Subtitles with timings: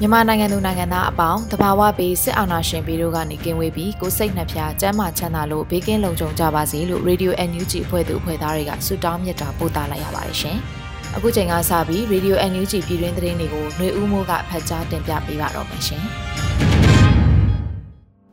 [0.00, 10.58] မြန်မာနိုင်ငံသူနိုင်ငံသားအပေါင်းတဘာဝပေးစစ်အာဏာရှင်ပြည်တို့ကနေကင်းဝေးပြီးကိုစိတ်နှဖျားစမ်းမချမ်းသာလို့ဘေးကင်းလုံခြုံကြပါစေလို့ Radio NUG အဖွဲ့သူအဖွဲ့သားတွေကဆုတောင်းမြတ်တာပို့သလိုက်ရပါတယ်ရှင်။
[11.16, 16.02] အခုချိန်ကစပြီး Radio NUG ပြည်တွင်းသတင်းတွေကိုຫນွေဦးမိုးကဖတ်ကြားတင်ပြပေးပါတော့မယ်ရှင်။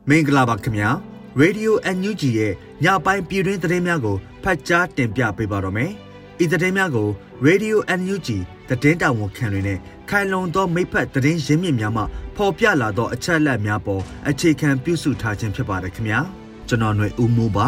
[0.08, 0.88] မင်္ဂလာပါခင်ဗျာ။
[1.42, 2.52] Radio NUG ရဲ့
[2.84, 5.90] ညပိုင်းပြည်တွင်းသတင်းများကိုဖတ်ကြားတင်ပြပေးပါတော့မယ်။
[6.44, 7.08] ဤသတင်းများကို
[7.46, 8.28] Radio NUG
[8.68, 9.78] သတင်းတာဝန်ခံတွေနဲ့
[10.10, 12.02] ခိုင်လုံသောမိဖက်သတင်းရင်းမြစ်များမှ
[12.36, 16.20] ပေါ်ပြလာသောအချက်အလက်များပေါ်အခြေခံပြုစုထားခြင်းဖြစ်ပါတယ်ခင်ဗျာ
[16.68, 17.66] ကျွန်တော်ຫນွေဦးမိုးပါ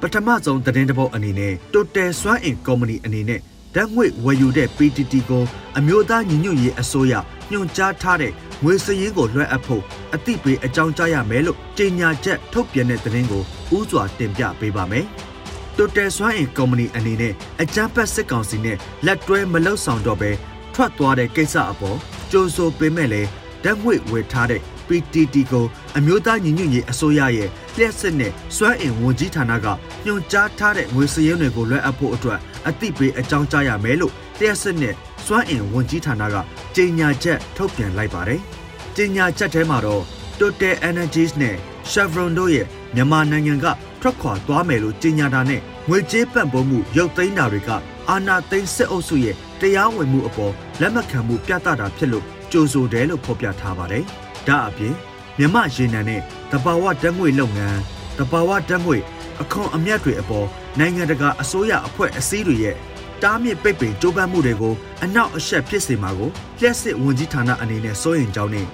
[0.00, 3.40] ပထမဆုံးသတင်းတပုတ်အနေနဲ့ Total စွမ်းအင်ကုမ္ပဏီအနေနဲ့
[3.74, 5.44] ဓာတ်ငွေဝယ်ယူတဲ့ PTT ကို
[5.78, 7.14] အမျိုးသားညီညွတ်ရေးအစိုးရ
[7.50, 9.82] ညွှန်ကြားထားတဲ့ငွေစည်ရင်းကိုလွှဲအပ်ဖို့
[10.14, 13.42] အသိပေးအကြောင်းကြားရမယ်လို့ကြေညာချက်ထုတ်ပြန်တဲ့သတင်းကို
[13.76, 15.06] ဥစွာတင်ပြပေးပါမယ်။
[15.76, 17.32] တိုတယ်စွမ်းအင်ကုမ္ပဏီအနေနဲ့
[17.62, 20.30] အကြမ်းဖက်စစ်ကောင်စီနဲ့လက်တွဲမလုပ်ဆောင်တော့ဘဲ
[20.74, 21.98] ထွက်သွားတဲ့ကိစ္စအပေါ်
[22.30, 23.22] ကြိုးဆိုပေးမဲ့လေ
[23.64, 29.66] ဓာတ်ငွေဝယ်ထားတဲ့ PTT ကိုအမျိုးသားညီညွတ်ရေးအစိုးရရဲ့လျှက်စစ်နဲ့စွမ်းအင်ဝန်ကြီးဌာနက
[30.04, 34.94] ညွှန်ကြားထားတဲ့ငွေစည်းရုံးတွေကိုလွှဲအပ်ဖို့အတွက်အသိပေးအကြောင်းကြားရမယ်လို့လျှက်စစ်နဲ့
[35.26, 36.36] စွမ်းအင်ဝန်ကြီးဌာနက
[36.76, 38.40] ကြေညာချက်ထုတ်ပြန်လိုက်ပါတယ်။
[38.96, 40.02] ကြေညာချက်ထဲမှာတော့
[40.38, 41.56] Total Energies နဲ့
[41.90, 43.66] Chevron တို့ရဲ့မြန်မာနိုင်ငံက
[44.00, 47.70] ထွက်ခွာသွားမယ်လို့ကြေညာတာနဲ့ ငွေကြေးပံ့ပိုးမှုရုပ်သိမ်းတာတွေက
[48.08, 54.04] အာဏာသိမ်းစစ်အုပ်စုရဲ့တရားဝင်မှုအပေါ်လက်မခံမှုပြသတာဖြစ်လို့ကြိုးဆိုတယ်လို့ဖော်ပြထားပါတယ်။
[54.48, 54.94] ဒါအပြင်
[55.38, 56.20] မြမရေနံနဲ့
[56.50, 57.80] တဘာဝဓာတ်ငွေလုပ်ငန်း
[58.18, 58.98] တဘာဝဓာတ်ငွေ
[59.42, 60.46] အခွန်အမြတ်တွေအပေါ်
[60.78, 62.76] နိုင်ငံတကာအစိုးရအဖွဲ့အစည်းတွေရဲ့
[63.22, 64.74] တားမြစ်ပိတ်ပင်ကြိုးပမ်းမှုတွေကို
[65.04, 68.66] အနောက်အရှက်ဖြစ်စေမှာကိုလျှက်စစ်ဝန်ကြီးဌာနအနေနဲ့စိုးရိမ်ကြောင်းနဲ့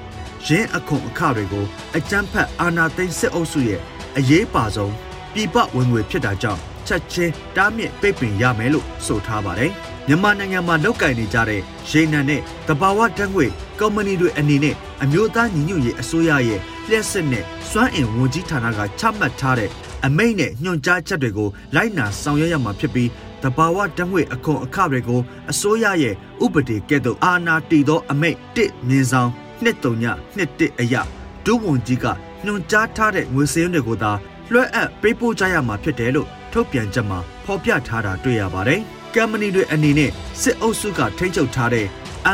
[0.47, 1.65] ရင်းအခွန်အခတွေကို
[1.97, 3.81] အကြမ်းဖက်အာဏာသိမ်းစစ်အုပ်စုရဲ့
[4.17, 4.93] အရေးပါဆုံး
[5.33, 9.73] ပြည်ပဝင်ငွေဖြစ်တာကြောင့် ချက်ချင်းတားမြစ်ပိတ်ပင်ရမယ်လို့ဆိုထားပါတယ်။
[10.07, 11.61] မြန်မာနိုင်ငံမှာလောက်ကင်နေကြတဲ့
[11.91, 13.47] ရေနံနဲ့တဘာဝဓာတ်ငွေ
[13.79, 19.71] ကုမ္ပဏီတွေအနေနဲ့အမျိုးသားညီညွတ်ရေးအစိုးရရဲ့လျှက်စစ်နဲ့စွမ်းအင်ဝန်ကြီးဌာနကချမှတ်ထားတဲ့
[20.05, 23.11] အမိန့်နဲ့ညွှန်ကြားချက်တွေကိုလိုက်နာဆောင်ရွက်ရမှာဖြစ်ပြီး
[23.43, 25.21] တဘာဝဓာတ်ငွေအခွန်အခတွေကို
[25.51, 26.15] အစိုးရရဲ့
[26.45, 29.31] ဥပဒေကဲ့သို့အာဏာတည်သောအမိန့်တစ်မြင်းဆောင်
[29.63, 30.05] နှစ်တုံည
[30.37, 31.03] နှစ်တစ်အရာ
[31.45, 32.07] ဒုဝန်ကြီးက
[32.45, 34.13] ညွှန်ကြားထားတဲ့ငွေစည်းတွေကိုသာ
[34.53, 38.81] လွှဲအပ်ပေးပို့ကြရမှာဖြစ်တယ်လို့ ထုတ်ပြန်ချက်မှာဖော်ပြထားတာတွေ့ရပါတယ်။
[39.15, 40.11] ကမ္ပဏီတွေအနေနဲ့
[40.43, 41.87] စစ်အုပ်စုကထိန်းချုပ်ထားတဲ့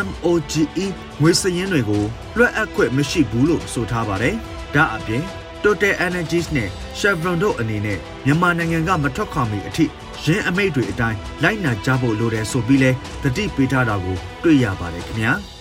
[0.06, 0.86] MOGE
[1.20, 2.04] ငွေစည်ရင်းတွေကို
[2.36, 4.34] လွှဲအပ်ခွင့်မရှိဘူးလို့ဆိုထားပါတယ်။
[4.74, 5.22] ဒါအပြင်
[5.62, 6.68] Total Energies နဲ့
[6.98, 9.84] Chevron တို့အနေနဲ့မြန်မာနိုင်ငံကမထွက်ခွာမီအထိ
[10.24, 12.90] ရင်းအမိတ်တွေအတိုင်းလိုက်နာကြဖို့လိုတယ်ဆိုပြီးလဲ
[13.22, 15.32] တတိပေးထားတာကိုတွေ့ရပါတယ်ခင်ဗျာ။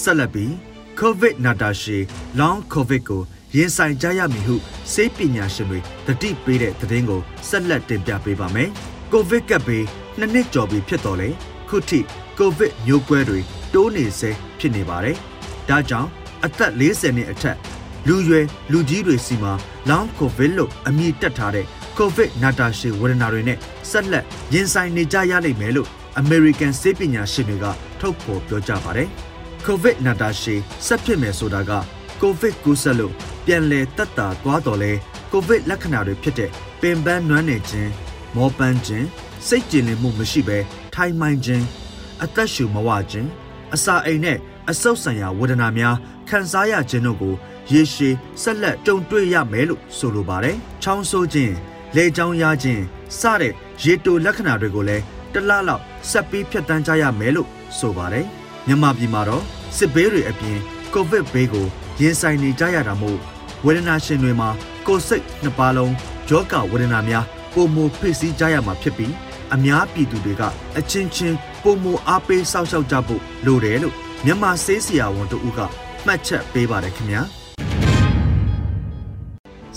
[0.00, 0.50] ဆက်လက်ပြီး
[1.00, 2.02] COVID နာတာရှည်
[2.40, 3.22] Long COVID ကို
[3.54, 4.54] ရင်ဆိုင်ကြရမည်ဟု
[4.92, 8.68] စေပညာရှင်တွေတတိပေးတဲ့သတင်းကိုဆက်လက်တင်ပြပေးပါမယ်။
[9.12, 9.84] ကိုဗစ်ကပ်ဘေး
[10.18, 11.28] နှစ်နှစ်ကျော်ပြီဖြစ်တော်လဲ
[11.68, 12.00] ခုထိ
[12.38, 13.40] ကိုဗစ်မျိုးကွဲတွေ
[13.74, 15.16] တိုးနေဆဲဖြစ်နေပါတယ်။
[15.68, 16.08] ဒါကြောင့်
[16.44, 17.56] အသက်40နှစ်အထက်
[18.08, 19.52] လူရွယ်လူကြီးတွေစီမှာ
[19.88, 21.66] လောင်းကိုဗစ်လို့အမည်တက်ထားတဲ့
[21.98, 23.58] ကိုဗစ်နာတာရှည်ဝေဒနာတွေနဲ့
[23.90, 24.24] ဆက်လက်
[24.54, 25.88] ရင်ဆိုင်နေကြရလိမ့်မယ်လို့
[26.22, 27.66] American စေပညာရှင်တွေက
[28.00, 29.08] ထုတ်ဖော်ပြောကြားပါတယ်။
[29.66, 31.72] ကိုဗစ်နာတာရှည်ဆက်ဖြစ်မယ်ဆိုတာက
[32.22, 33.14] ကိုဗစ်ကူးစက်လို့
[33.46, 34.92] ပြန်လည်တက်တာသွားတော်လဲ
[35.32, 36.50] ကိုဗစ်လက္ခဏာတွေဖြစ်တဲ့
[36.80, 37.90] ပင်ပန်းနွမ်းနယ်ခြင်း
[38.36, 39.06] မောပန်းခြင်း
[39.46, 40.58] စိတ်ကြည်လင်မှုမရှိဘဲ
[40.94, 41.64] ထိုင်မှန်ခြင်း
[42.22, 43.28] အသက်ရှူမဝခြင်း
[43.74, 44.38] အစာအိမ်နဲ့
[44.70, 45.96] အဆုတ်ဆံရာဝေဒနာများ
[46.28, 47.34] ခံစားရခြင်းတို့ကို
[47.72, 51.54] ရေရှည်ဆက်လက်ကြုံတွေ့ရမယ်လို့ဆိုလိုပါတယ်။ချောင်းဆိုးခြင်း
[51.96, 52.82] လေကြောင်းရခြင်း
[53.18, 53.52] စတဲ့
[53.82, 55.02] ရေတိုလက္ခဏာတွေကိုလည်း
[55.32, 57.48] တလလောက်ဆက်ပြီးဖြတ်တန်းကြရမယ်လို့
[57.78, 58.26] ဆိုပါတယ်။
[58.66, 59.44] မြန်မာပြည်မှာတော့
[59.76, 60.58] စစ်ဘေးတွေအပြင်
[60.94, 61.66] ကိုဗစ်ဘေးကို
[62.00, 63.20] ရင်ဆိုင်နေကြရတာမို့
[63.64, 64.48] ဝေဒနာရှင်တွေမှာ
[64.86, 65.94] ကိုယ်စိတ်နှစ်ပါးလုံး
[66.28, 67.24] ယောဂဝေဒနာများ
[67.54, 69.12] ပုံမဖိစီးကြရမှာဖြစ်ပြီး
[69.54, 70.42] အများပြည်သူတွေက
[70.78, 73.94] အချင်းချင်းပုံမအားပေးစောင့်ရှောက်ကြဖို့လိုတယ်လို့
[74.24, 75.60] မြန်မာဆေးဆရာဝန်တို့က
[76.06, 77.22] မှတ်ချက်ပေးပါတယ်ခင်ဗျာ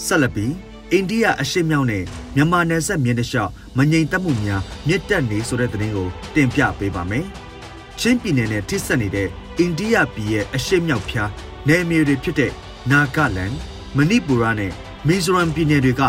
[0.05, 0.53] ဆက်လက်ပြီး
[0.91, 2.03] အိန္ဒိယအရှေ့မြောက်နဲ့
[2.35, 7.25] မြန်မာနယ်စပ်မြင်းတလျှောက်မငြိမ်သက်မှုများမြင့်တက်နေဆိုတဲ့သတင်းကိုတင်ပြပေးပါမယ်။
[7.99, 9.27] ချင်းပြည်နယ်နဲ့ထိစပ်နေတဲ့
[9.57, 11.29] အိန္ဒိယပြည်ရဲ့အရှေ့မြောက်ဖြား
[11.67, 12.51] နယ်မြေတွေဖြစ်တဲ့
[12.91, 13.53] နာဂလန်
[13.97, 14.71] မဏိပူရနဲ့
[15.07, 16.01] မီဇိုရမ်ပြည်နယ်တွေက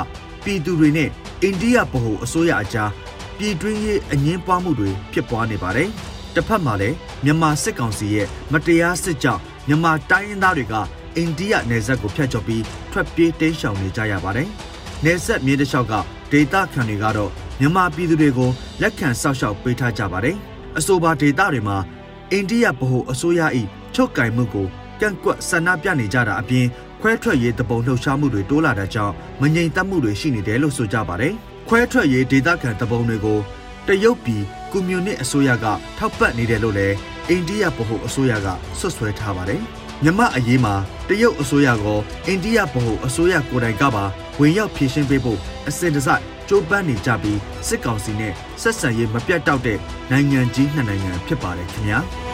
[0.45, 1.09] ပြည်သူတွေနဲ့
[1.43, 2.91] အိန္ဒိယဗဟိုအစိုးရအကြား
[3.39, 5.89] ပြည်တွင်းရေးအငင်းပွားမှုတွေဖြစ်ပွားနေပါတယ်။
[6.35, 10.75] တစ်ဖက်မှာလည်းမြန်မာစစ်ကောင်စီရဲ့မတရားစစ်ကြောင့်မြန်မာတိုင်းရင်းသားတွေက
[11.17, 12.63] အိန္ဒိယနယ်စပ်ကိုဖျက်ချော်ပြီး
[12.93, 14.49] ထွက်ပြေးတိမ်းရှောင်နေကြရပါတယ်။
[15.05, 15.95] နယ်စပ်မြေတလျှောက်က
[16.33, 17.31] ဒေတာခံတွေကတော့
[17.61, 18.51] မြန်မာပြည်သူတွေကို
[18.83, 20.37] လက်ခံစောက်ရှောက်ပေးထားကြပါတယ်။
[20.79, 21.77] အဆိုပါဒေတာတွေမှာ
[22.33, 23.41] အိန္ဒိယဗဟိုအစိုးရ၏
[23.95, 24.67] ချုပ်ကင်မှုကို
[25.01, 26.67] ကန့်ကွက်ဆန္ဒပြနေကြတာအပြင်
[27.01, 31.35] ခွဲထွက်ရေးတပုံလှုပ်ရှားမှုတွေတိုးလာတဲ့ကြောင့်မငြိမ်သက်မှုတွေရှိနေတယ်လို့ဆိုကြပါတယ်။
[31.69, 33.39] ခွဲထွက်ရေးဒေသခံတပုံတွေကို
[33.89, 34.43] တရုတ်ပြည်
[34.73, 35.67] ကွန်မြူနစ်အစိုးရက
[35.99, 36.97] ထောက်ပံ့နေတယ်လို့လည်း
[37.29, 38.49] အိန္ဒိယဗဟိုအစိုးရက
[38.79, 39.61] ဆွတ်ဆွဲထားပါတယ်။
[40.05, 40.75] မြမအရေးမှာ
[41.09, 41.87] တရုတ်အစိုးရက
[42.27, 44.05] အိန္ဒိယဗဟိုအစိုးရကိုယ်တိုင်ကပါ
[44.41, 45.39] ဝင်ရောက်ဖြည့်ရှင်းပေးဖို့
[45.69, 47.39] အစဉ်တစိုက်ကြိုးပမ်းနေကြပြီး
[47.69, 48.33] စစ်ကောင်စီနဲ့
[48.63, 49.79] ဆက်ဆံရေးမပြတ်တောက်တဲ့
[50.11, 52.01] နိုင်ငံကြီးနှစ်နိုင်ငံဖြစ်ပါတယ်ခင်ဗျာ။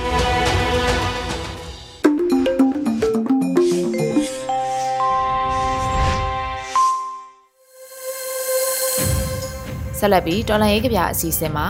[10.07, 11.67] ဆက်လက်ပြီးတော်လန်ရေးကြပြအစီအစဉ်မှာ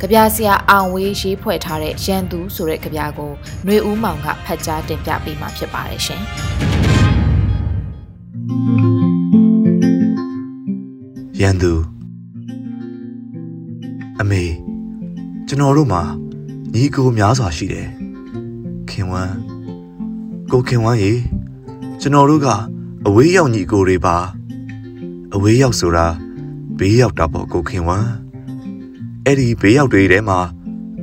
[0.00, 3.30] ကြပြဆရာအောင်ဝေးရေးဖွဲ့ထားတဲ့ရန်သူဆိုတဲ့ကြပြကို
[3.64, 6.22] ຫນွေဦးမောင်ကဖတ်ကြားတင်ပြပေးမှာဖြစ်ပါတယ်ရှင်။
[11.40, 11.72] ရန်သူ
[14.20, 14.42] အမေ
[15.48, 16.02] ကျွန်တော်တို့မှာ
[16.74, 17.86] ညီကိုများစွာရှိတယ်။
[18.90, 19.34] ခင်ဝမ်း
[20.52, 21.12] ကိုခင်ဝမ်းရေ
[22.00, 22.46] ကျွန်တော်တို့က
[23.06, 24.16] အဝေးရောက်ညီကိုတွေပါ
[25.34, 26.06] အဝေးရောက်ဆိုတာ
[26.78, 28.10] ဘေးရောက်တာပေါ့ကိုခင်ဝမ်း
[29.24, 30.38] အဲ့ဒီဘေးရောက်တွေထဲမှာ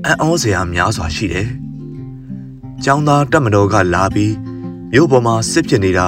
[0.05, 1.49] အံ့ဩစရာများစွာရှိတယ်။
[2.83, 4.33] ကျောင်းသားတက်မတော်ကလာပြီး
[4.91, 6.07] မြို့ပေါ်မှာစစ်ဖြစ်နေတာ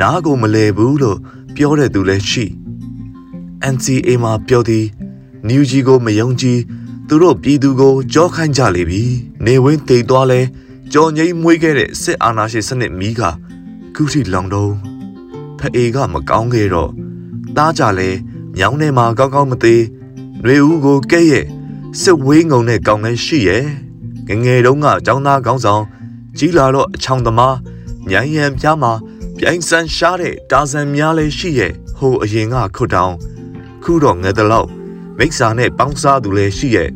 [0.00, 1.18] နားကိုမလဲဘူးလို့
[1.54, 2.44] ပြောတဲ့သူလည်းရှိ
[3.74, 4.86] NCA မှာပြောသည်
[5.48, 6.58] နယူဂျီကိုမယုံကြည်
[7.08, 9.02] သူတို့ပြည်သူကိုကြောခိုင်းကြလေပြီ
[9.44, 10.40] နေဝင်းတိတ်သွားလဲ
[10.92, 13.22] ကြော်ငိမ့်မွေးခဲ့တဲ့စစ်အာဏာရှင်စနစ်မီးက
[13.96, 14.74] ကုထီလောင်တုံး
[15.58, 16.90] ဖအေကမကောင်းခဲ့တော့
[17.56, 18.10] တားကြလဲ
[18.55, 19.83] မြောင်းထဲမှာကောင်းကောင်းမသေး
[20.43, 21.45] ຫນွေဦးကိုကဲ့ရဲ့
[22.01, 23.63] စစ်ဝေးငုံတဲ့ကောင်းလဲရှိရဲ့
[24.27, 25.83] ငငယ်တုန်းကចောင်းသားကောင်းဆောင်
[26.37, 27.55] ကြီးလာတော့အချောင်သမား
[28.09, 28.91] ညံရံပြားမှာ
[29.37, 33.15] ပြိုင်ဆန်းရှားတဲ့တာဇန်များလဲရှိရဲ့ဟိုအရင်ကခွတ်တောင်း
[33.83, 34.69] ခုတော့ငယ်တလောက်
[35.17, 36.89] မိစ္ဆာနဲ့ပေါင်းစားသူလဲရှိရဲ့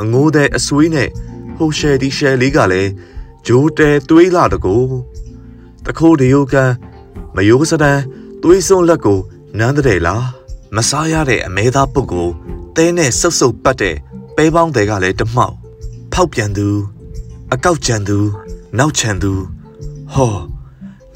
[0.00, 1.08] အငိုးတဲ့အဆွေးနဲ့
[1.56, 2.90] ဟိုရှယ်ဒီရှယ်လေးကလည်း
[3.46, 4.76] ဂျိုးတဲတွေးလာတကူ
[5.84, 6.72] တခိုးတယိုကန်
[7.36, 8.00] မယိုးစတန်
[8.42, 9.18] တွေးစွန်းလက်ကို
[9.58, 10.24] နန်းတဲ့လား
[10.75, 12.29] မစားရတဲ့အမဲသားပုတ်ကို
[12.75, 13.95] တဲနဲ့ဆုပ်ဆုပ်ပတ်တဲ့
[14.35, 15.55] ပဲပေါင်းတွေကလည်းတမောက်
[16.13, 16.67] ဖောက်ပြန်သူ
[17.53, 18.17] အကောက်ကြံသူ
[18.77, 19.31] နောက်ချန်သူ
[20.13, 20.33] ဟော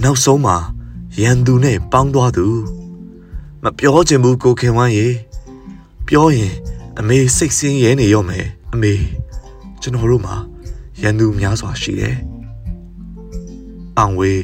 [0.04, 0.58] နောက်ဆုံးမှာ
[1.22, 2.48] ရန်သူနဲ့ပေါင်းသွားသူ
[3.64, 5.08] မပြောချင်ဘူးကိုခင်ဝမ်းရေ
[6.08, 6.54] ပြောရင်
[7.00, 8.94] အမေစိတ်ဆင်းရဲနေရောမယ်အမေ
[9.82, 10.36] ကျွန်တော်တို့မှာ
[11.02, 12.16] ရန်သူများစွာရှိတယ်
[13.98, 14.42] အောင်ဝေး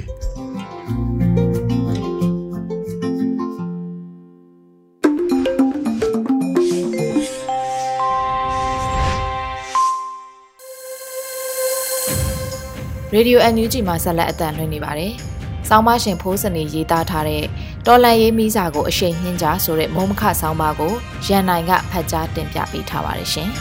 [13.15, 15.13] ရေဒီယို NUG မှာဆက်လက်အသံလွှင့်နေပါတယ်။
[15.69, 17.43] ဆောင်းပါရှင်ဖိုးစနေရေးသားထားတဲ့
[17.85, 20.93] တော်လန်ရေးမိစာကိုအရှိန်နှင်းကြဆိုတဲ့မုံမခဆောင်းပါကို
[21.27, 23.49] ရန်နိုင်ကဖတ်ကြားတင်ပြပေးထားပါတယ်ရှင်။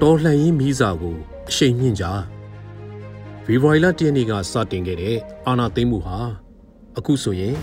[0.00, 1.16] တော်လှန်ရေးမိစာကို
[1.48, 2.04] အရှိန်နှင်းကြ
[3.44, 6.18] ဖေဖော်ဝါရီလ၁ရက်နေ့ကစတင်ခဲ့တဲ့အာနာသိမ့်မှုဟာ
[6.98, 7.54] အခုဆိုရင်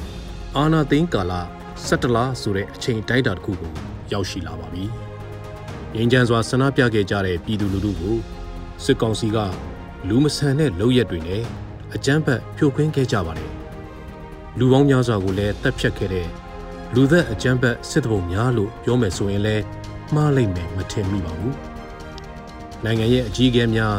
[0.57, 1.33] အာနာသိမ့်ကာလ
[1.77, 3.71] 17လဆိုတဲ့အချိန်တိုင်းတာတစ်ခုကို
[4.11, 4.85] ရောက်ရှိလာပါပြီ။
[5.95, 8.15] ငြိမ်းချမ်းစွာဆန္ဒပြခဲ့ကြတဲ့ပြည်သူလူထုကို
[8.83, 9.37] စစ်ကောင်စီက
[10.07, 11.43] လူမဆန်တဲ့လုပ်ရက်တွေနဲ့
[11.95, 13.51] အကြမ်းဖက်ဖြိုခွင်းခဲ့ကြပါတယ်။
[14.57, 16.27] လူပေါင်းများစွာကိုလည်းတပ်ဖြတ်ခဲ့တဲ့
[16.95, 19.63] လူသက်အကြမ်းဖက်စစ်တဘုံများလို့ပြောမယ်ဆိုရင်လည်း
[20.13, 21.53] မှားလိမ့်မယ်မထင်မိပါဘူး။
[22.83, 23.95] နိုင်ငံရဲ့အကြီးအကဲများ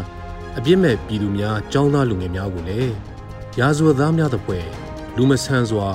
[0.59, 2.93] အပြစ်မဲ့ပြည်သူများចောင်းသားလူငယ်များကိုလည်း
[3.59, 4.67] ရာဇဝတ်သားများသဖွယ်
[5.17, 5.89] လူမဆန်စွာ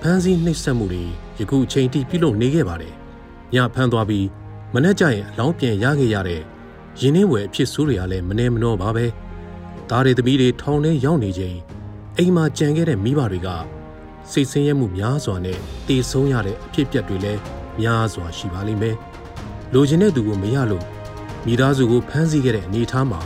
[0.00, 1.04] ဖမ်းဆီးနှိပ်စက်မှုတွေ
[1.38, 2.94] ယခုအချိန်ထိပြုလုပ်နေခဲ့ပါတယ်။
[3.54, 4.26] ညဖမ်းသွားပြီး
[4.74, 6.40] မနေ့ကျရင်အလောင်းပြန်ရခဲ့ရတဲ့
[7.00, 9.06] ရင်းနှင်းဝယ်အဖြစ်ဆိုးတွေကလည်းမနေမနှောပါပဲ
[9.90, 11.56] ဒါတွေသမီးတွေထောင်ထဲရောက်နေချိန်
[12.18, 13.48] အိမ်မှာကြံခဲ့တဲ့မိဘတွေက
[14.30, 17.40] စိတ်ဆင်းရဲမှုများစွာနဲ့တည်ဆုံးရတဲ့အဖြစ်အပျက်တွေလည်း
[17.80, 18.96] များစွာရှိပါလိမ့်မယ်
[19.74, 20.84] လိုချင်တဲ့သူကိုမရလို့
[21.46, 23.20] မိသားစုကိုဖမ်းဆီးခဲ့တဲ့အနေအထားမှာ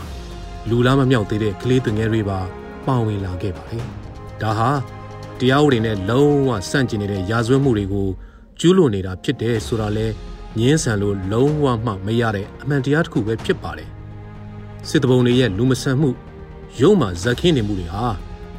[0.69, 2.41] လူလားမမြောက်သေးတဲ့ကလေးသူငယ်တွေပါ
[2.87, 3.85] ပါဝင်လာခဲ့ပါတယ်
[4.43, 4.71] ဒါဟာ
[5.39, 8.09] တရားဥပဒေနဲ့လုံးဝဆန့်ကျင်နေတဲ့ရာဇဝတ်မှုတွေကို
[8.61, 10.07] ကျူးလွန်နေတာဖြစ်တယ်ဆိုတာလဲ
[10.59, 13.91] ငင်းဆန်လို့လုံးဝမှမရတဲ့အမှန်တရားတစ်ခုပဲဖြစ်ပါတယ်
[14.89, 16.11] စစ်တဘုံတွေရဲ့လူမဆန်မှု
[16.81, 18.07] ရုံးမှာဇက်ခင်းနေမှုတွေဟာ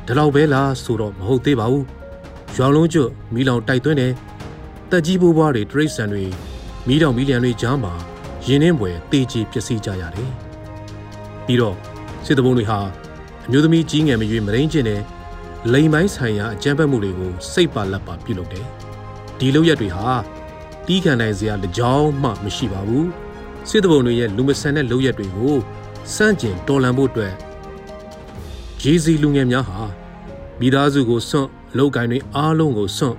[0.06, 1.86] ဒီလောက်ပဲလားဆိုတော့မဟုတ်သေးပါဘူး
[2.56, 4.13] ရွာလုံးကျွတ်မိလောင်တိုက်သွင်းတယ်
[4.89, 6.24] တက်ကြီးဘိုးဘွားတွေတရိတ်ဆန်တွေ
[6.88, 7.94] မိတောင်မီလီယံတွေကြားမှာ
[8.46, 10.32] ရင်းနှင်းပွဲတေးချပျက်စီးကြရတယ်
[11.46, 11.75] ပြီးတော့
[12.25, 12.80] စစ်တဘုံတွေဟာ
[13.46, 15.01] အမျိုးသမီးကြီးငယ်မရွေးမရင်းကျင်တဲ့
[15.74, 18.66] လိမ်ပိုင်းဆိုင်ရာအကြမ်းဖက်မှုတွေကိုစိတ်ပါလက်ပါပြုလုပ်တယ်
[19.39, 20.08] ဒီလုပ်ရက်တွေဟာ
[20.88, 23.10] တီးခံနိုင်စရာလကြောင်းမှမရှိပါဘူး
[23.70, 25.56] စစ်တဘုံတွေရဲ့လူမဆန်တဲ့လုပ်ရက်တွေကို
[26.15, 27.34] စန့်ကျင်တော်လှန်ဖို့အတွက်
[28.82, 29.82] ဂျေစီလူငယ်များဟာ
[30.60, 33.15] မိသားစုကိုစွန့်လောက်ကိုင်းတွေအားလုံးကိုစွန့်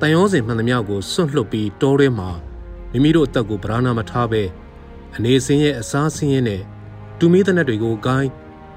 [0.00, 2.30] တန်ရောစင်မှန်သမျှကိုစွန့်လွတ်ပြီးတောထဲမှာ
[2.92, 4.42] မိမိတို့အသက်ကိုဗราဏာမထားဘဲ
[5.16, 6.62] အနေစင်းရဲ့အစားဆင်းရဲနဲ့
[7.18, 8.30] တူမီးတဲ့နက်တွေကိုဂိုင်း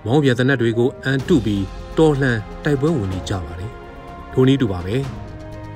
[0.06, 1.64] မောင်းပြတဲ့နက်တွေကိုအန်တုပြီး
[1.98, 3.72] တော်လှန်တိုက်ပွဲဝင်နေကြပါတယ်။
[4.34, 4.96] ထိုနည်းတူပါပဲ။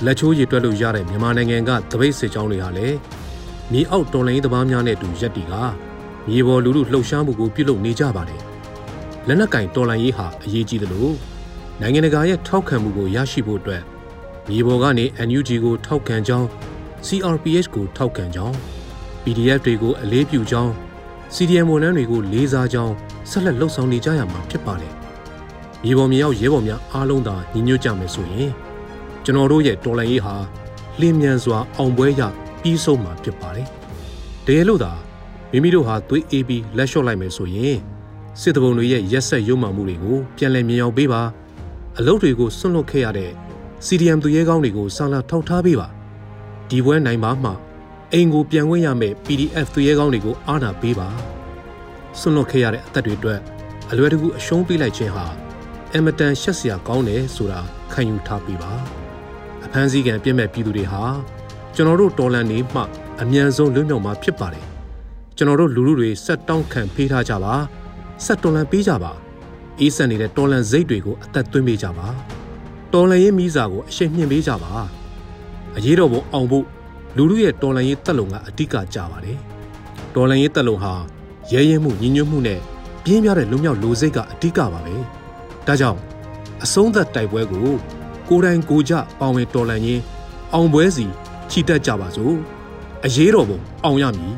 [0.05, 2.95] လက်ချိုးရည်တွက်လို့ရတဲ့မြန်မာနိုင်ငံကတပိတ်စစ်ကြောင်းတွေဟာလည်း
[3.71, 5.53] မြေအောက်တော်လိုင်းသမားများနဲ့အတူရက်တီက
[6.27, 8.41] မြေပေါ်လူလူလှုပ်ရှားမှုကိုပြုလုပ်နေကြပါတယ်။
[9.27, 11.07] လက်နက်ကင်တော်လိုင်းရေးဟာအရေးကြီးသလို
[11.81, 13.83] နိုင်ငံတကာရဲ့ထောက်ခံမှုကိုရရှိဖို့အတွက်
[14.49, 16.47] မြေပေါ်ကနေ NUG ကိုထောက်ခံကြောင်း
[17.07, 18.55] CRPH ကိုထောက်ခံကြောင်း
[19.23, 20.71] PDF တွေကိုအလေးပြုကြောင်း
[21.35, 22.93] CDM ဝန်ထမ်းတွေကိုလေးစားကြောင်း
[23.29, 24.93] ဆက်လက်လှုပ်ဆောင်နေကြရမှာဖြစ်ပါတယ်။
[25.83, 28.51] မြေပေါ်မြေရောက်ရဲဘော်များအားလုံးသာညီညွတ်ကြမယ်ဆိုရင်
[29.29, 30.35] ကျွန်တော်တို့ရဲ့တော်လှန်ရေးဟာ
[31.01, 32.21] လင်းမြန်စွာအောင်ပွဲရ
[32.61, 33.67] ပြီးဆုံးမှာဖြစ်ပါတယ်။
[34.45, 34.93] တကယ်လို့သာ
[35.51, 37.77] မိမိတို့ဟာသွေးအေးပြီးလက်လျှော့လိုက်မယ်ဆိုရင်
[38.39, 41.21] စစ်တဘုံတွေရဲ့ရက်ဆက်ရုံမှမှုတွေကိုပြန်လည်မြင်အောင်ပေးပါ
[41.97, 43.31] အလုပ်တွေကိုဆွန့်လွတ်ခဲ့ရတဲ့
[43.85, 45.87] CDM သူရဲကောင်းတွေကိုဆာလာထောက်ထားပေးပါ
[46.69, 47.51] ဒီပွဲနိုင်ပါမှ
[48.13, 51.07] အိမ်ကိုပြန်ဝင်ရမယ့် PDF သူရဲကောင်းတွေကိုအားနာပေးပါ
[52.19, 53.39] ဆွန့်လွတ်ခဲ့ရတဲ့အသက်တွေအတွက်
[53.91, 55.25] အလွယ်တကူအရှုံးပေးလိုက်ခြင်းဟာ
[55.95, 57.59] အမတန်ရှက်စရာကောင်းတယ်ဆိုတာ
[57.93, 58.98] ခံယူထားပေးပါအ
[59.71, 61.03] ဖမ်းစည်းကံပြည့်မဲ့ပြည်သူတွေဟာ
[61.75, 62.81] ကျွန်တော်တို့တော်လန်နေမှ
[63.21, 64.65] အမြန်ဆုံးလွတ်မြောက်မှာဖြစ်ပါတယ်
[65.35, 67.53] ကျွန်တော်တို့လူလူတွေဆက်တောင်းခံဖေးထားကြပါ
[68.25, 69.11] ဆက်တော်လန်ပေးကြပါ
[69.79, 72.07] အေးဆက်နေတဲ့တော်လန်စိတ်တွေကိုအသက်သွင်းပေးကြပါ
[72.93, 74.71] တော်လန်ရေးမိစာကိုအရှိန်မြှင့်ပေးကြပါ
[75.77, 76.65] အရေးတော်ပုံအောင်ဖို့
[77.17, 79.37] လူလူရဲ့တော်လန်ရေးတက်လုံကအဓိကကြပါတယ်
[80.15, 80.93] တော်လန်ရေးတက်လုံဟာ
[81.51, 82.59] ရဲရဲမှုညီညွတ်မှုနဲ့
[83.03, 84.95] ပြင်းပြတဲ့လူမျိုးလူစိတ်ကအဓိကပါပဲ
[85.67, 85.99] ဒါကြောင့်
[86.63, 87.69] အဆုံးသက်တိုက်ပွဲကို
[88.29, 90.03] ကိုယ်တိုင်ကိုကြပါဝင်တော်လန်ရင်း
[90.53, 91.05] အောင်ပွဲစီ
[91.49, 92.35] ချီတက်ကြပါစို့
[93.05, 94.35] အရေးတော်ပုံအောင်ရမည်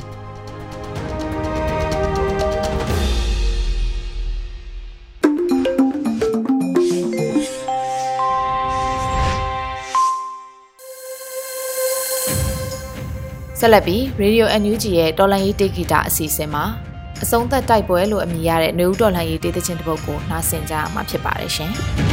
[13.60, 16.64] ဆက်လက်ပြီး Radio NUG ရဲ့တော်လန်ရေးတေဂီတာအစီအစဉ်မှာ
[17.24, 21.74] အဆုံးသက်တိုက်ပွဲလို့အမည်ရတဲ့နေဦးတော်လန်ရေးတေးသချင်းတစ်ပုဒ်ကိုနှာစင်ကြမှာဖြစ်ပါတယ်ရှင်။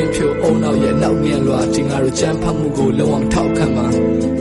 [0.00, 3.86] င်းဖြိုအုံနောက်ရဲ့နောက်မြန်လွာဒီငါတို့ချမ်းဖတ်မှုကိုလုံးဝမထောက်ခံပါ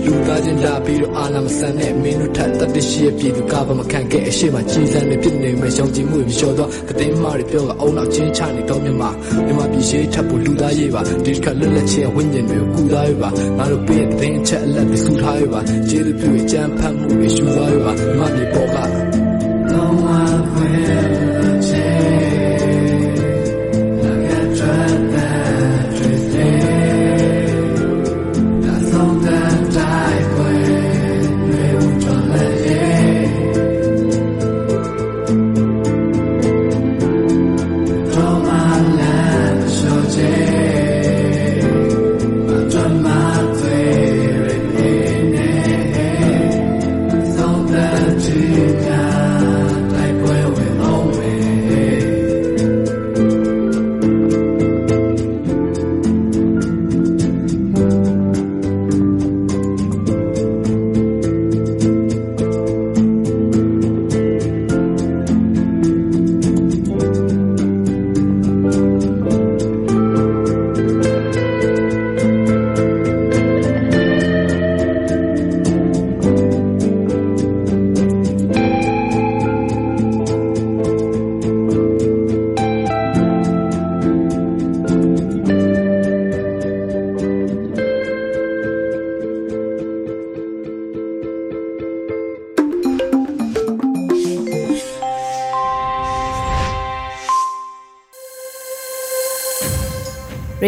[0.06, 9.04] လူသားချင်းလာပြီးတော့အာနာမဆန်တဲ့မင်းတို့ထက်တတိရှိရဲ့ပြည်သူကဘာမခံခဲ့အရှိမကြီးစံနဲ့ပြစ်နေမဲ့ရှောင်ကြည်မှုတွေလျှော်တော့ကတိမားတွေပြောကအုံနောက်ချင်းချနေတော့မြမ
[9.46, 18.78] မြမပြည်ရှိထပ်ဖို့လူသားရေးပါဒီတစ်ခါလွတ်လပ်ခြင်းဝိညာဉ်တွေကိုကူသားရေးပါငါတို့ပြည့်တဲ့အချက်အလက်တွေစုထားရေးပါကျေးဇူးပြုကြံဖတ်မှုတွေရှုသားရေးပါမြမပြည်ပေါ်က
[19.72, 19.84] No
[20.16, 21.09] one will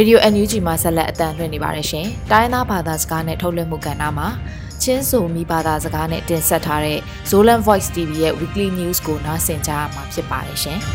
[0.01, 4.27] Radio NUG မှာဆက်လက်အတန်လွှင့်နေပါတယ်ရှင်။တိုင်းသားဘာသာစကားနဲ့ထုတ်လွှင့်မှုကဏ္ဍမှာ
[4.83, 10.79] ချင်းဆိုမိဘာသာစကားနဲ့တင်ဆက်ထားတဲ့ Zolan Voice TV ရဲ့ Weekly News ကိုနားဆင်ကြရမှာဖြစ်ပါတယ်ရှင်။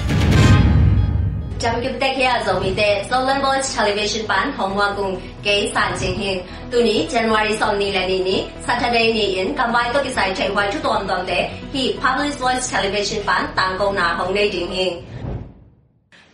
[1.62, 5.71] Chăm kịp tết kia dòng mi tết Stolen Voice Television Ban Hồng Hoa Cung Kế
[5.75, 9.73] Sản Trình Hình Tu Ní January Song Ní Lê Ní Ní Saturday Ní Yến Cầm
[9.73, 13.47] Vai Tô Kỳ Sai Chạy Hoài Chút Tuần Tuần Tế Hi Public Voice Television Ban
[13.57, 15.03] Tăng Công Na Hồng Lê Trình Hình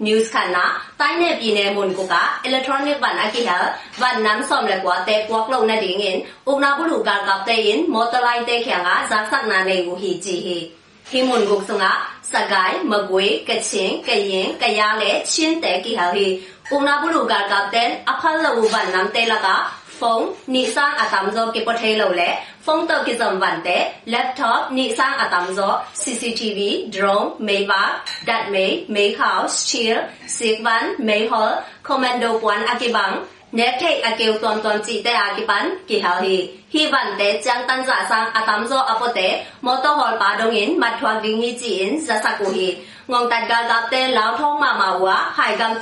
[0.06, 0.58] News ခဏ
[1.00, 2.14] တိုင်းနယ်ပြည်နယ်မွန်ကိုက
[2.46, 3.50] electronic ဗန်အကိဟ
[4.00, 7.78] ဗန်နမ် som le kwa te kwak lo na ding in ugna bulu ka kap te in
[7.94, 10.58] motorlai te khya nga zak sak na nei gu hi chi hi
[11.10, 11.92] hi mun guk sunga
[12.32, 16.26] sagai magwe kachin kayin kaya le chin te ki ha hi
[16.74, 19.54] ugna bulu ka kap te aphal lo van nam te la ka
[20.02, 22.28] phone ni sang atam zo ki po thei lo le
[22.64, 23.76] phone to ki zom van te
[24.14, 25.68] laptop ni sang atam zo
[26.02, 26.58] cctv
[26.94, 27.82] drone mei ba
[28.28, 29.98] dat mei mei house chill
[30.36, 31.52] sik van mei hol
[31.88, 33.16] commando puan akibang
[33.58, 36.36] နေခေအကေတွန်တွန်ချီတဲ့အကိပန်ကိဟာဟီ
[36.72, 39.34] ဟီဝန်တဲ့ချန်တန်ဇာဆန်အတမ်ဇောအပတဲ့
[39.66, 42.68] မော်တော်ဟော်ပါဒုံင်မတ်ထွာဒင်းဟီချီင်ဇာစကူဟီ
[43.10, 45.74] ငုံတတ်ဂါဂပ်တဲ့လောင်ထုံးမမဝါဟိုင်ကမ်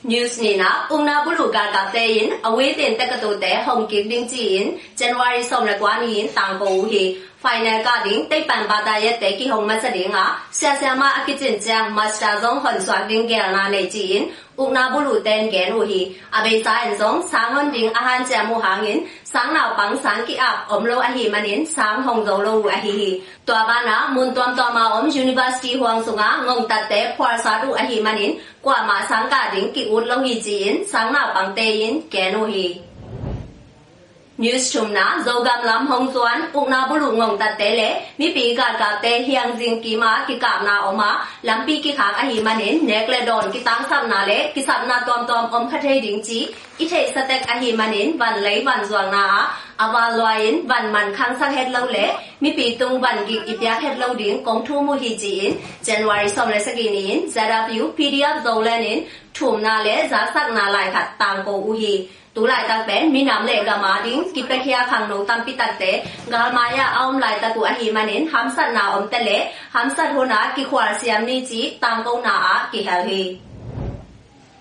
[0.00, 3.38] တတ်ဆန်ဆဲမူဟီချီင်မိပီတန်ဂဲနူဟီ News ni na umna bulu ga ga te yin awe den ta ka to
[3.40, 7.16] te home ki ding ji yin January som la kwa ni yin tang ko hi
[7.42, 10.24] final ka ding tai pan ba da ye te ki hong ma sa ding a
[10.58, 13.82] sia sia ma a ki jin jang master zong hon swa ding ge na ne
[13.92, 14.24] ji yin
[14.56, 16.00] umna bulu ten ge nu hi
[16.32, 18.98] a be sa en zong sang hon ding a han ja mu hang yin
[19.32, 22.62] sang nào bang sang ki ap om lo a hi manin sang hong zo lo
[22.62, 26.68] a hi hi to ba na mun tom to ma om university huang sunga ngong
[26.68, 30.04] tat te phwar sa du a hi manin kwa ma sang ka ding ki ut
[30.06, 32.89] lo hi ji yin sang nào bang te yin ge nu hi
[34.40, 38.54] News chum na zogam lam hong chuan ukna bulu ngong ta te le mi pi
[38.58, 41.10] ga ga te hiang jing ki ma ki kap na oma
[41.42, 44.38] lam pi ki khak a hi manin nek le don ki tang sam na le
[44.54, 46.38] ki sap na tom tom om kha thei ding chi
[46.78, 49.24] i thei sa tek a hi manin van lei van zuang na
[49.84, 52.06] awa loin van man khang sang het lo le
[52.40, 55.34] mi pi tung van ki i pya het lo ding kong thu mu hi ji
[55.40, 55.52] in
[55.88, 60.20] January som le sa ki nin zara view pdf zolen in thum na le za
[60.34, 61.94] sak na lai khat tang ko u hi
[62.34, 65.96] တူလိုက်တက်ပဲမိနမ်လေကမာဒင်းကိပခိယာခန်းနုံတမ်ပိတက်တဲ့
[66.32, 69.38] ဂါမာယာအောင်လိုက်တကူအဟီမနင်ဟမ်ဆတ်နာအုံတလေ
[69.74, 73.22] ဟမ်ဆတ်ဟိုနာကိခွာစီယမ်နီချီတမ်ကုန်းနာအာကိဟယ်ဟီ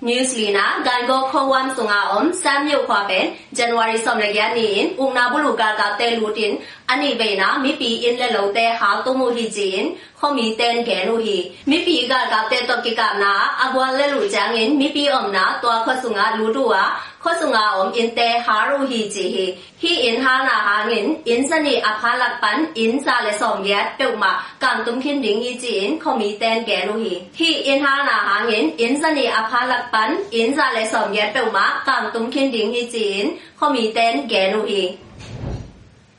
[0.02, 4.80] News Lina Gango Khowam Sunga Om Sam Yo Khwa Ben January Som Le Gyan Ni
[4.80, 8.54] In Ungna Bulu Ga Ga Te Lutin Ani Be Na Mi Pi In Le Lo
[8.54, 12.48] Te Ha Tu Mu Hi Jin Khomi Ten Ge Nu Hi Mi Pi Ga Ga
[12.48, 15.84] Te To Ki Ka Na Agwa Le Lu Jang In Mi Pi Om Na Twa
[15.84, 34.98] Khwa Sunga Lu Tu Wa 可是啊，我们因得哈路希只是，希因哈那哈因因是你阿帕拉班因啥来上业表嘛，感动肯定一只因可没单给路希，希因哈那哈因因是你阿帕拉班因啥来上业表嘛，感动肯定一只因可没单给路希。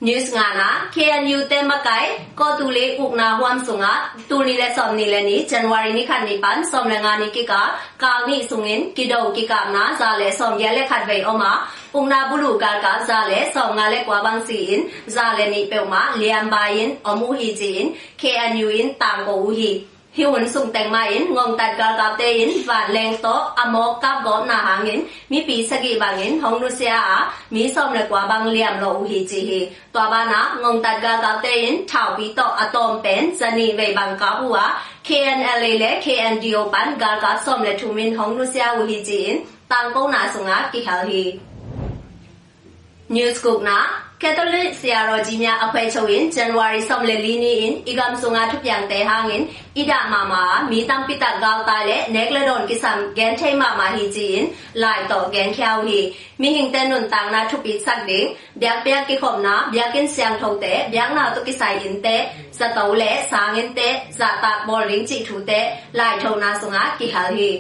[0.01, 4.57] News nga na KNU te makai ko tu le uk na huam sunga tu ni
[4.57, 7.45] le som ni le ni January ni khat ni pan som le nga ni ki
[7.45, 11.05] ka ka ni sungin ki do ki ka na za le som ye le khat
[11.09, 11.53] ve oma
[11.93, 14.83] uk na bulu ka ka za le som nga le kwa bang si in
[15.15, 17.87] za le ni pe ma liam ba in omu hi jin
[18.21, 19.73] KNU in tang ko hi
[20.13, 23.53] hi hun sung teng ma in ngong tat ga ga te in và leng to
[23.57, 27.93] amo kap go na hangin mi pi sagi bangin hong nu sia a mi som
[27.93, 29.61] le kwa bang liam lo hi chi hi
[29.93, 33.77] to ba na ngong tat ga ga te in thao pi to atom pen zani
[33.79, 34.67] ve bang ka hu a
[35.05, 39.03] KNLA le KNDO pan ga ga som le thu min hong nu sia hu hi
[39.07, 39.37] chi in
[39.69, 41.25] tang ko na sunga ki hal hi
[43.09, 43.79] News Group နာ
[44.23, 49.43] ကက်သလစ်ဆရာတော်ကြီးများအဖွဲ့ချုပ်ရင် January ဆောင်လေလီနီအင်အီဂမ်ဆုံငါထုတ်ပြန်တဲ့ဟာငင်
[49.77, 54.47] ဣဒမာမာမီတမ်ပိတဂောက်တာလေနေကလဒွန်ကိဆမ်ဂန်ထေမာမာဟီဂျီင်
[54.83, 56.01] လိုက်တော့ဂန်ချောင်းဟီ
[56.41, 58.29] မီဟင်တန်နွန်တန်းနာထုတ်ပိဆက်ဒင်း
[58.63, 62.23] ဗျက်ပြက်ကိခုံနာဗျက်ကင်ဆ ियंग ထုတ်တဲ့ဗျက်နာတုကိဆိုင်င်တဲ့
[62.59, 65.67] စတောလေစာငင်တဲ့ဇာတာဘောလင်းချီထူတဲ့
[65.99, 67.51] လိုက်ထုံနာဆုံငါကိဟလ်ဟီ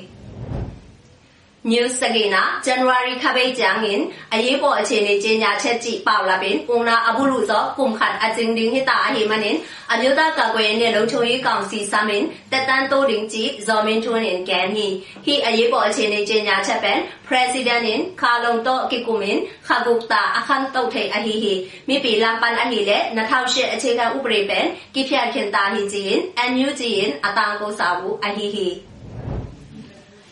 [1.68, 4.00] News စကေနာ January ခပိတ်ကြငင်
[4.34, 9.56] အရေးပေါ်အခြေအနေကြေညာချက်ကြည့်ပေါလာပင်ဦးနာအဘူးလူစောကုမ်ခတ်အကျင်းဒင်းဟိတာအဟိမနင်
[9.92, 14.86] အမျိုးသားကာကွယ်ရေးနဲ့လုံခြုံရေးကောင်စီဆာမင်တက်တန်းတိုးဒင်းကြည့်ဇော်မင်းထွန်းင်ကန်ဟီ
[15.24, 21.54] ဟိအရေးပေါ်အခြေအနေကြေညာချက်ပန် President in ခါလုံတော့ကိကုမင်ခါဂုတ်တာအခန်းတုတ်ထေအဟိဟိ
[21.88, 26.20] မိပီလမ်ပန်အဟိလေ2008အခြေခံဥပဒေပန်ကိဖျက်ခင်တာဟိဂျီင်
[26.50, 28.68] NUG in အတန်ကိုစာဘူးအဟိဟိ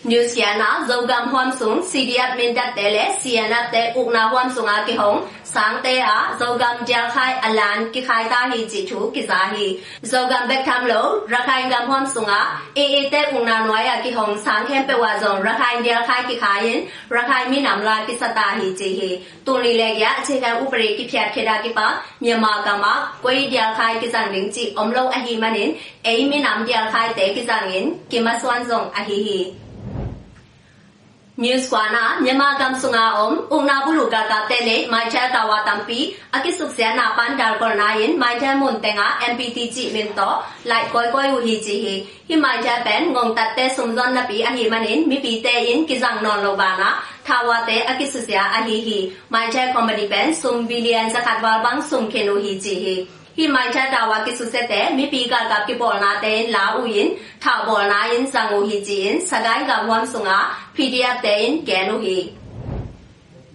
[0.09, 5.19] Newsiana zogam huam sung CDF min dat tele siana te ukna huam sunga ki hong
[5.45, 9.41] sang te a zogam jal khai alan ki khai ta hi ji thu ki za
[9.53, 9.67] hi
[10.13, 11.03] zogam bek tham lo
[11.35, 12.41] rakhai gam huam sunga
[12.75, 16.07] e e te ukna noya ya ki hong sang khem pe wa zong rakhai jal
[16.13, 19.11] khai ki khai yin rakhai mi nam la ki sata hi ji hi
[19.47, 21.87] တူနီလေကအခြေခံဥပဒေကိဖြတ်ခေတာကိပါ
[22.25, 22.93] မြန်မာကမှာ
[23.25, 25.71] ကိုရီးယားခိုင်ကိစံရင်းချီအုံလုံးအဟိမနင်
[26.07, 26.49] အိမီန
[31.39, 35.47] မ်ဒီယာခိုင်တေကိစံရင်းကိမဆွမ်ဇုံအဟိဟိ News kwana nyama gam sunga om umna bulu ga ga tele mai cha ta
[35.47, 35.99] wa tampi
[36.33, 40.09] akisuk sia na pan dal kor na yin mai cha mun tenga MPT chi min
[40.17, 40.29] to
[40.65, 41.95] lai koi koi u hi chi hi
[42.29, 45.19] hi mai cha pen ngong tat te sum zon na pi a hi manin mi
[45.25, 46.89] pi te yin ki jang non lo ba na
[47.27, 48.99] tha wa te akisuk sia a hi hi
[49.37, 52.97] mai cha comedy pen sum billion zakat wa bang sum kenu hi chi hi
[53.39, 57.09] ဟိမိုင်ချတာဝကိစုဆက်တဲ့မိပီကကပိပေါ်နာတဲ့လာဥယင်
[57.43, 60.39] ထာပေါ်နာယင်စံကိုဟိဂျင်စကိုင်းကဝမ်ဆုငါ
[60.77, 62.19] PDF တဲ့ကဲနုဟိ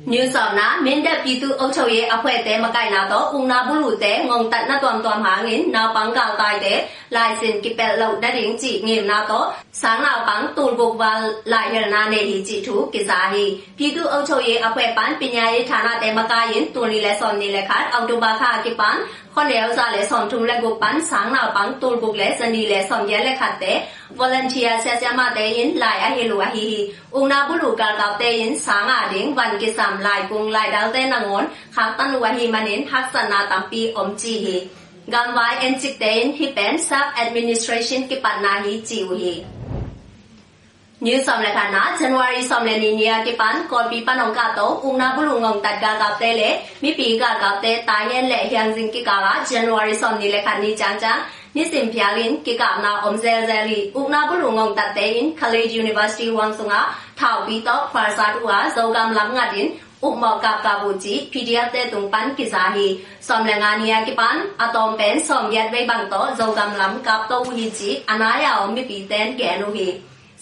[0.06, 3.02] New Song na min da pi tu âu chou ye apwe te ma kai na
[3.12, 6.12] to ung na bu lu te ngong tat na tuam tuam ha ngin na pang
[6.18, 6.74] ka tai te
[7.16, 9.40] lai sin ki pe lo da ding chi ngim na to
[9.82, 11.12] sang na pang tu bu wa
[11.46, 13.46] lai her na ne hi chi thu ki sa hi
[13.78, 17.12] pi tu âu chou ye apwe pan ပညာရေးဌာန te ma ka yin tu ni le
[17.20, 23.80] son ni le khat အောက်တိုဘာခ ki pan ခွန်ရဲဥစားလဲဆောင်ထုံလက်ကိုပန်းဆောင်နာပန်းတူလ်ဘုတ်လဲစနီလဲဆောင်ရဲလက်ခတ်တဲ့ volunteer ဆက်ဆံမတဲ့ရင်လိုက်အဟီလိုအဟီဟီဦးနာဘူးလူကာကောက်တဲ့ရင်စာငါဒင်းဝန်ကိစမ်လိုက်ကုံလိုက်ဒေါတဲ့နငွန်ခါတန်ဝဟီမနင်ဟတ်စနာတမ်ပီအုံ คนเดียวซาเลส่งทุมและกูปันสังนาปังตูลบุกเลสนีเลสอมเยและขัดเตะ
[24.20, 26.82] volunteer เสีจะมาเตยินลายอะฮิลูอะฮิฮิ
[27.16, 31.44] อุงนาบุลูกาลาเตยินสังอาเดงวันกิสามลายกุงลายดาวเตนงอน
[31.76, 34.58] ขักตันวะฮิมัเน้นทักสนาตัมปีอมจีฮิ
[35.14, 39.34] กำไว้เอ็นจิเตนที่เป็นซับแอดมินิสทรชันกิปันนาฮิจิวฮี
[41.04, 47.36] New Somlakana January Somlani Nia Kipan Kopi Panongkato Ungna Bulungong Tadga Gapte Le Mi Piga
[47.42, 51.20] Gapte Tayen Le Hyang Jing Kikawa January Somni Lekani Chang Chang
[51.54, 57.92] Nisim Pialin Kikapna Omzel Zeli Ungna Bulungong Tadte in College University Wangsunga Thao Pi Tok
[57.92, 62.88] Pharsat Ua Zogam Lam Ngadin ဥမောကကဘူဂျီ PDF တဲ့တုံပန်ကိဇာဟီ
[63.28, 69.88] စောမ်လငါနီယာကိပန်အတ ோம் ပန်စောမ်ယက်ဝေဘန်တော့ဇောကမ်လမ်ကပ်တော့ဝီဂျီအနာယာအမီပီတန်ကဲလိုဟီ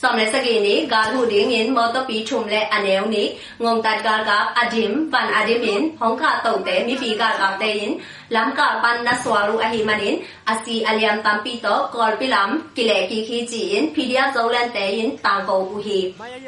[0.02, 3.26] samlesagini galhudingin motopi chumle aneuni
[3.62, 7.90] ngomtat gargap adim pan adimin hongka tongte mipi gargap tein
[8.36, 10.16] lamka pan naswaru ahimanin
[10.54, 16.00] asi aliam tampito kolpilam kileki khijin pidia zolan tein tangko uhi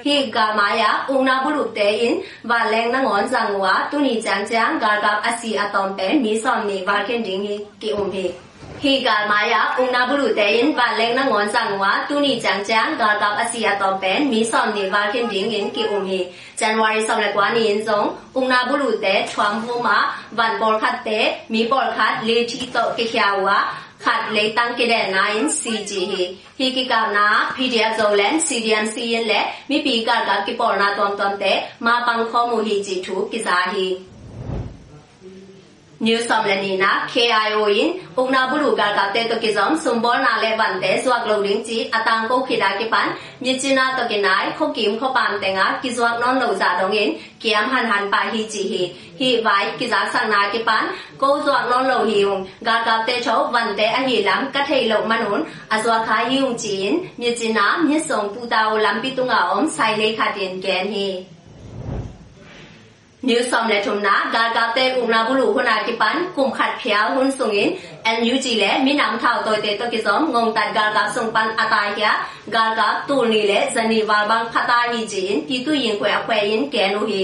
[0.05, 2.11] hi gamaya ungna buluk tein
[2.49, 8.25] waleng nangon zangwa tuni changjang gargap asi atompe mi somni warken dingi ki umhi
[8.83, 13.77] Higal maya una bulu tein baleng na ngon sangwa tuni jang jang gar gap asia
[13.79, 16.19] tom pen mi som ni wa kin ding in ki um hi
[16.57, 19.97] January som la kwa ni in song una bulu te chwam hu ma
[20.31, 23.57] van bol khat te mi bol khat le thi to ke hya wa
[24.03, 26.23] khat le tang ke de na in cg hi
[26.59, 27.25] hi ki ka na
[27.57, 31.37] pdf zo len cdm cin le mi pi ka ga ki por na tom tom
[31.43, 33.87] te ma pang kho mu hi ji thu ki za hi
[36.03, 41.01] New Somlanina KIO in Ungna Bulu Garga Te To Kizom Sumbor Na Le Ban Te
[41.01, 45.13] Swak Lo Ling Chi Atang Ko Khida Ki Pan Michina To Kinai Kho Kim Kho
[45.13, 48.63] Pam Tenga Ki Swak Non Lo Za Dong in Kiam Han Han Pa Hi Chi
[48.71, 52.47] Hi Hi Vai Ki Za Sang Na Ki Pan Ko Swak Non Lo Hi Ung
[52.61, 56.37] Garga Te Cho Van Te A Hi Lam Ka Thei Lo Manun Azwa Kha Hi
[56.39, 60.17] Ung Chi in Michina Myit Song Pu Ta O Lam Pi Tunga Om Sai Le
[60.17, 61.32] Kha Tin Gen Hi
[63.23, 65.93] New som le thum na ga ga te u na bu lu hu na ki
[65.99, 67.69] pan kum khat phiao hun sung in
[68.05, 71.31] NUG le mi nam thao toi te to ki som ngong tat ga ga sung
[71.33, 72.11] pan atai kya
[72.55, 76.09] ga ga tu ni le zani wa bang phata hi jin ki tu yin kwe
[76.11, 77.21] akwe yin ke nu hi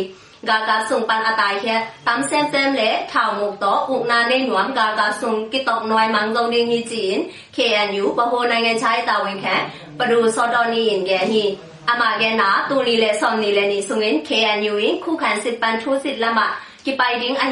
[0.47, 4.27] ga ga sung pan atai kya tam sem sem le thao muk to u na
[4.29, 7.17] ne nuam ga ga sung ki tok noi mang gong ding hi jin
[7.55, 9.55] KNU ဘဟိုနိုင်ငံခြားရေးတာဝန်ခံ
[9.97, 11.43] ပဒူစောတော်နီရင်ကဲဟိ
[11.78, 11.78] အမ
[12.21, 16.39] ကဲနာတူနီလေဆောင်နီလေနီဆုငင် KNU ရင်ခုခံစစ်ပန်ထိုးစစ်လမ
[16.85, 17.47] ကိပိုင်ဒင်းအ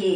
[0.00, 0.14] ဟိ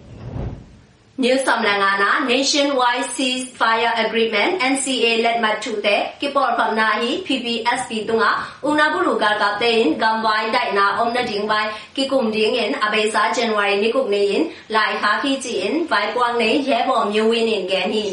[1.19, 8.31] New Samlangana Nationwide Ceasefire Agreement NCA လက်မှတ်ထုတဲ့ Kipor Phamna hi PPSP tunga
[8.69, 13.75] Unaburu ga ga tein Gambwai dai na omna ding bai kikum ding in abesa January
[13.83, 14.43] nikup ne in
[14.75, 18.05] lai ha khi ji in bai kwang ne ye bo myu win in ge ni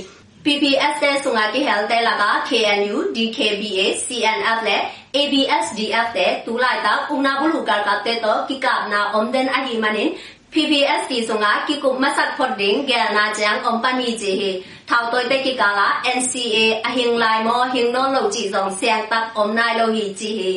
[0.45, 4.83] PPSS ဆိုတာကဟဲလ်တဲလာက KNU DKBA CNF နဲ့
[5.17, 10.11] ABSDF တဲ့တူလိုက်တာဦးနာဘူးလူကကတဲ့တော့ကိကနာအုံးဒန်အဟီမနင်
[10.53, 14.51] PPST ဆိုငါကိကုမဆတ်ဖော့ဒင်းဂဲနာဂျန်အုံပနီဂျီဟီ
[14.89, 16.57] ထောက်တော့တဲ့ကိကလာ NCA
[16.87, 20.53] အဟင်လိုက်မောဟင်နောလုံကြည့်ဆောင်ဆန်တပ်အုံနိုင်လို့ဟီဂျီဟီ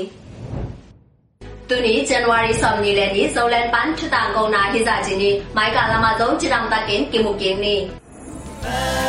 [1.69, 7.75] တူနီဇန်နဝါရီဆောင်နီလည်းနီဇိုလန်ပန်ထတန်ကုန်းနာဟိစာချင်းနီမိုက်ကလာမဆုံးချစ်တောင်တကင်ကိမှုကင်းနီ
[8.63, 9.09] Pharisee